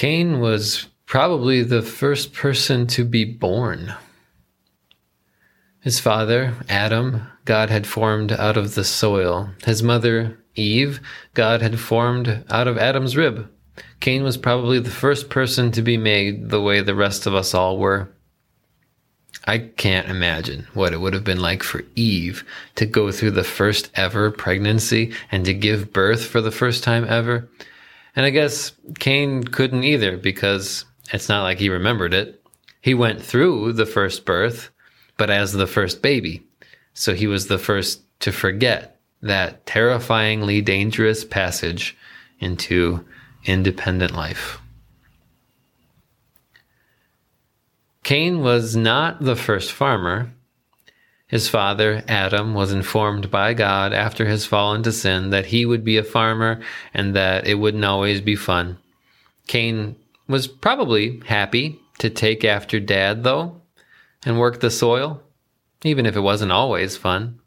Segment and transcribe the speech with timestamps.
[0.00, 3.92] Cain was probably the first person to be born.
[5.80, 9.50] His father, Adam, God had formed out of the soil.
[9.66, 11.00] His mother, Eve,
[11.34, 13.50] God had formed out of Adam's rib.
[14.00, 17.52] Cain was probably the first person to be made the way the rest of us
[17.52, 18.10] all were.
[19.44, 22.42] I can't imagine what it would have been like for Eve
[22.76, 27.04] to go through the first ever pregnancy and to give birth for the first time
[27.06, 27.50] ever.
[28.16, 32.42] And I guess Cain couldn't either because it's not like he remembered it.
[32.80, 34.70] He went through the first birth,
[35.16, 36.42] but as the first baby.
[36.94, 41.96] So he was the first to forget that terrifyingly dangerous passage
[42.40, 43.04] into
[43.44, 44.60] independent life.
[48.02, 50.32] Cain was not the first farmer.
[51.30, 55.84] His father, Adam, was informed by God after his fall into sin that he would
[55.84, 56.60] be a farmer
[56.92, 58.78] and that it wouldn't always be fun.
[59.46, 59.94] Cain
[60.26, 63.60] was probably happy to take after dad, though,
[64.24, 65.22] and work the soil,
[65.84, 67.38] even if it wasn't always fun.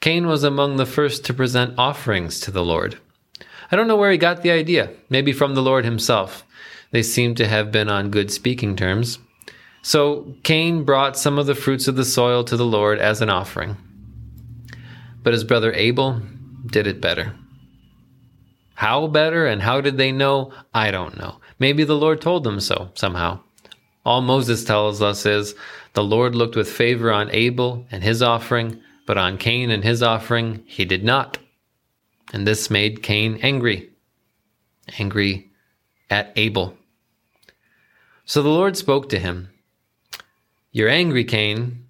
[0.00, 2.98] Cain was among the first to present offerings to the Lord.
[3.70, 6.44] I don't know where he got the idea, maybe from the Lord himself.
[6.90, 9.20] They seem to have been on good speaking terms.
[9.82, 13.30] So Cain brought some of the fruits of the soil to the Lord as an
[13.30, 13.76] offering.
[15.22, 16.20] But his brother Abel
[16.66, 17.34] did it better.
[18.74, 20.52] How better and how did they know?
[20.72, 21.40] I don't know.
[21.58, 23.40] Maybe the Lord told them so somehow.
[24.04, 25.54] All Moses tells us is
[25.92, 30.02] the Lord looked with favor on Abel and his offering, but on Cain and his
[30.02, 31.38] offering he did not.
[32.32, 33.90] And this made Cain angry.
[34.98, 35.50] Angry
[36.08, 36.76] at Abel.
[38.24, 39.50] So the Lord spoke to him
[40.72, 41.86] You're angry, Cain.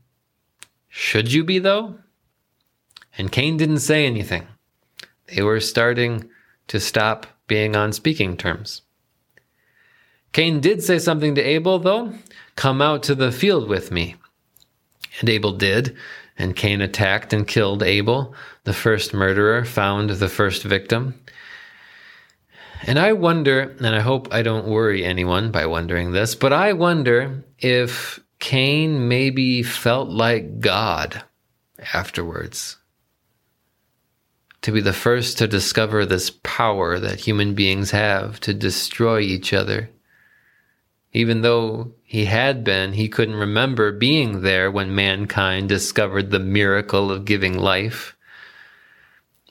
[0.88, 1.96] Should you be, though?
[3.18, 4.46] And Cain didn't say anything.
[5.26, 6.28] They were starting
[6.68, 8.82] to stop being on speaking terms.
[10.32, 12.12] Cain did say something to Abel, though
[12.56, 14.16] Come out to the field with me.
[15.20, 15.96] And Abel did,
[16.38, 21.20] and Cain attacked and killed Abel, the first murderer, found the first victim.
[22.82, 26.72] And I wonder, and I hope I don't worry anyone by wondering this, but I
[26.72, 31.22] wonder if Cain maybe felt like God
[31.92, 32.78] afterwards.
[34.62, 39.52] To be the first to discover this power that human beings have to destroy each
[39.52, 39.90] other.
[41.12, 47.10] Even though he had been, he couldn't remember being there when mankind discovered the miracle
[47.10, 48.16] of giving life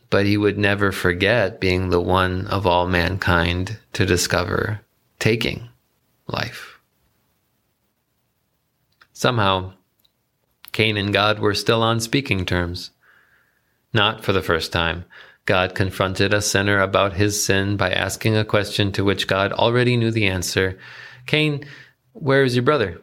[0.10, 4.82] but he would never forget being the one of all mankind to discover
[5.20, 5.70] taking
[6.28, 6.79] life.
[9.20, 9.74] Somehow,
[10.72, 12.92] Cain and God were still on speaking terms.
[13.94, 15.04] Not for the first time.
[15.44, 19.98] God confronted a sinner about his sin by asking a question to which God already
[19.98, 20.80] knew the answer
[21.26, 21.66] Cain,
[22.14, 23.02] where is your brother?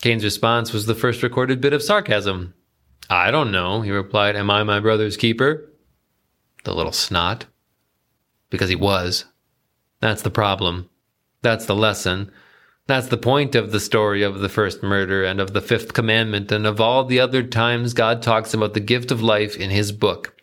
[0.00, 2.54] Cain's response was the first recorded bit of sarcasm.
[3.08, 4.36] I don't know, he replied.
[4.36, 5.68] Am I my brother's keeper?
[6.62, 7.46] The little snot.
[8.48, 9.24] Because he was.
[9.98, 10.88] That's the problem.
[11.42, 12.30] That's the lesson.
[12.90, 16.50] That's the point of the story of the first murder and of the fifth commandment
[16.50, 19.92] and of all the other times God talks about the gift of life in his
[19.92, 20.36] book.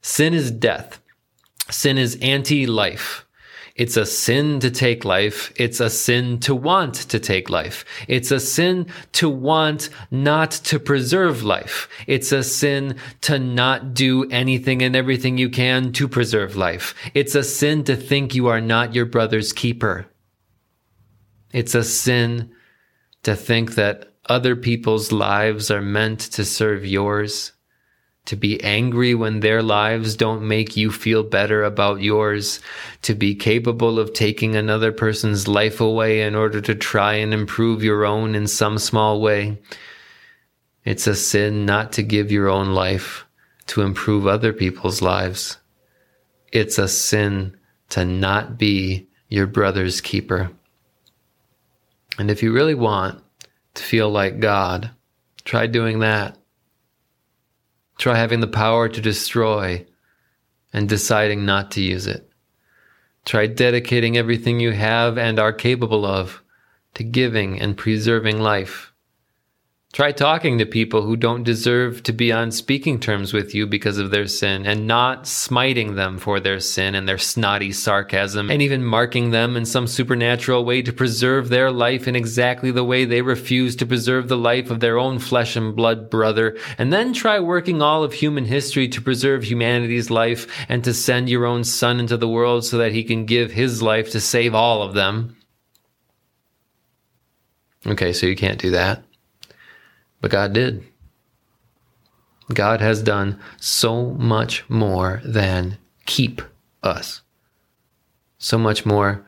[0.00, 1.00] Sin is death.
[1.70, 3.24] Sin is anti life.
[3.76, 5.52] It's a sin to take life.
[5.56, 7.84] It's a sin to want to take life.
[8.06, 11.88] It's a sin to want not to preserve life.
[12.06, 16.94] It's a sin to not do anything and everything you can to preserve life.
[17.14, 20.06] It's a sin to think you are not your brother's keeper.
[21.52, 22.50] It's a sin
[23.22, 27.52] to think that other people's lives are meant to serve yours
[28.24, 32.60] to be angry when their lives don't make you feel better about yours,
[33.02, 37.82] to be capable of taking another person's life away in order to try and improve
[37.82, 39.58] your own in some small way.
[40.84, 43.26] It's a sin not to give your own life
[43.66, 45.58] to improve other people's lives.
[46.52, 47.56] It's a sin
[47.90, 50.50] to not be your brother's keeper.
[52.18, 53.22] And if you really want
[53.74, 54.90] to feel like God,
[55.44, 56.36] try doing that.
[57.98, 59.86] Try having the power to destroy
[60.72, 62.28] and deciding not to use it.
[63.24, 66.42] Try dedicating everything you have and are capable of
[66.94, 68.91] to giving and preserving life.
[69.92, 73.98] Try talking to people who don't deserve to be on speaking terms with you because
[73.98, 78.62] of their sin and not smiting them for their sin and their snotty sarcasm and
[78.62, 83.04] even marking them in some supernatural way to preserve their life in exactly the way
[83.04, 86.56] they refuse to preserve the life of their own flesh and blood brother.
[86.78, 91.28] And then try working all of human history to preserve humanity's life and to send
[91.28, 94.54] your own son into the world so that he can give his life to save
[94.54, 95.36] all of them.
[97.86, 99.04] Okay, so you can't do that.
[100.22, 100.84] But God did.
[102.54, 105.76] God has done so much more than
[106.06, 106.40] keep
[106.82, 107.22] us.
[108.38, 109.26] So much more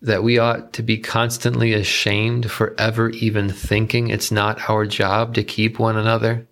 [0.00, 5.34] that we ought to be constantly ashamed for ever even thinking it's not our job
[5.34, 6.46] to keep one another.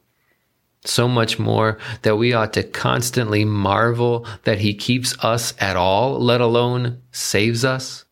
[0.85, 6.19] So much more that we ought to constantly marvel that He keeps us at all,
[6.19, 8.05] let alone saves us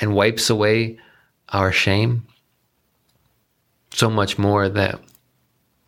[0.00, 0.98] and wipes away
[1.48, 2.26] our shame
[3.92, 5.00] so much more that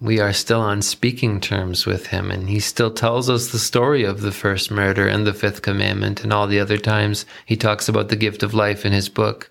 [0.01, 2.31] we are still on speaking terms with him.
[2.31, 6.23] And he still tells us the story of the first murder and the fifth commandment
[6.23, 7.25] and all the other times.
[7.47, 9.51] He talks about the gift of life in his book.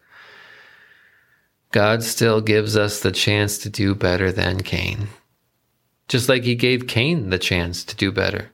[1.72, 5.08] God still gives us the chance to do better than cain.
[6.08, 8.52] Just like he gave cain the chance to do better.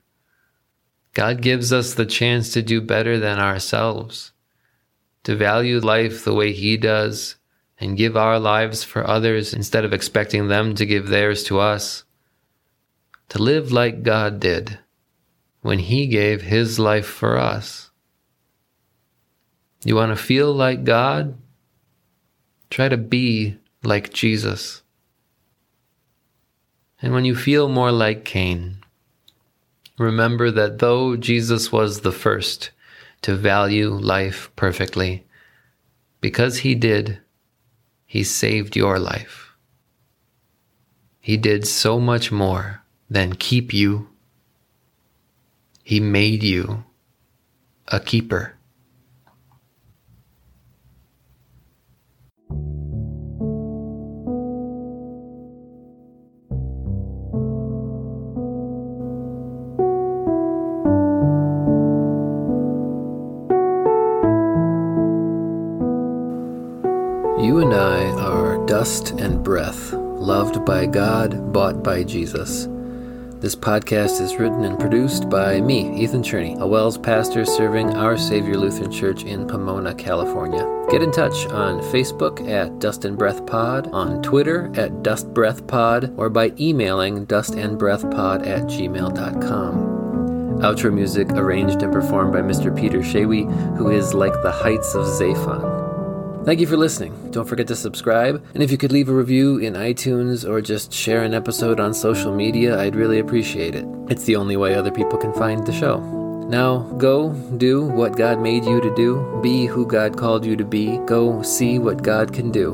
[1.14, 4.32] God gives us the chance to do better than ourselves
[5.24, 7.36] to value life the way he does
[7.80, 12.04] and give our lives for others instead of expecting them to give theirs to us.
[13.30, 14.80] To live like God did
[15.62, 17.92] when He gave His life for us.
[19.84, 21.38] You want to feel like God?
[22.70, 24.84] Try to be like Jesus.
[27.02, 28.80] And when you feel more like Cain,
[29.98, 32.72] remember that though Jesus was the first
[33.22, 35.26] to value life perfectly,
[36.20, 37.20] because he did,
[38.10, 39.54] he saved your life.
[41.20, 44.10] He did so much more than keep you.
[45.84, 46.86] He made you
[47.88, 48.56] a keeper.
[68.80, 72.66] Dust and breath, loved by God, bought by Jesus.
[73.42, 78.16] This podcast is written and produced by me, Ethan Cherney, a WELS pastor serving Our
[78.16, 80.66] Savior Lutheran Church in Pomona, California.
[80.90, 85.68] Get in touch on Facebook at Dust and Breath Pod, on Twitter at Dust Breath
[85.68, 89.76] Pod, or by emailing dustandbreathpod at gmail.com.
[90.62, 92.74] Outro music arranged and performed by Mr.
[92.74, 93.44] Peter Shawi,
[93.76, 95.79] who is like the heights of Zaphon.
[96.50, 97.30] Thank you for listening.
[97.30, 98.44] Don't forget to subscribe.
[98.56, 101.94] And if you could leave a review in iTunes or just share an episode on
[101.94, 103.86] social media, I'd really appreciate it.
[104.10, 106.00] It's the only way other people can find the show.
[106.50, 109.40] Now, go do what God made you to do.
[109.44, 110.98] Be who God called you to be.
[111.06, 112.72] Go see what God can do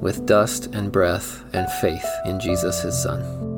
[0.00, 3.55] with dust and breath and faith in Jesus, his Son.